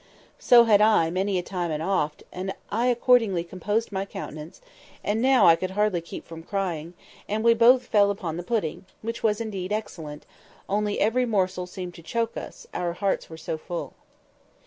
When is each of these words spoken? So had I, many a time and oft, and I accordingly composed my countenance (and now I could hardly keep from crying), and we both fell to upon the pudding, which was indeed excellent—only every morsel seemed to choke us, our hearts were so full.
So 0.39 0.63
had 0.63 0.81
I, 0.81 1.11
many 1.11 1.37
a 1.37 1.43
time 1.43 1.69
and 1.69 1.83
oft, 1.83 2.23
and 2.31 2.55
I 2.71 2.87
accordingly 2.87 3.43
composed 3.43 3.91
my 3.91 4.03
countenance 4.03 4.59
(and 5.03 5.21
now 5.21 5.45
I 5.45 5.55
could 5.55 5.69
hardly 5.77 6.01
keep 6.01 6.25
from 6.25 6.41
crying), 6.41 6.95
and 7.29 7.43
we 7.43 7.53
both 7.53 7.85
fell 7.85 8.07
to 8.07 8.11
upon 8.11 8.35
the 8.35 8.41
pudding, 8.41 8.85
which 9.03 9.21
was 9.21 9.39
indeed 9.39 9.71
excellent—only 9.71 10.99
every 10.99 11.27
morsel 11.27 11.67
seemed 11.67 11.93
to 11.93 12.01
choke 12.01 12.35
us, 12.35 12.65
our 12.73 12.93
hearts 12.93 13.29
were 13.29 13.37
so 13.37 13.59
full. 13.59 13.93